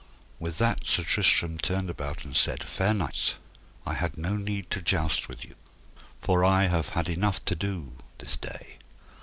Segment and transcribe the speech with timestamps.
[0.39, 3.35] With that Sir Tristram turned about and said: Fair knights,
[3.85, 5.53] I had no need to joust with you,
[6.19, 8.77] for I have had enough to do this day.